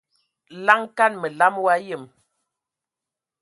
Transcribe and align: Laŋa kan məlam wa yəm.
Laŋa 0.65 0.87
kan 0.97 1.13
məlam 1.21 1.55
wa 1.65 1.73
yəm. 1.87 2.03